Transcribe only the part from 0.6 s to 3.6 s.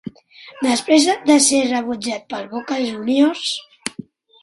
Després de ser rebutjat pel Boca Juniors.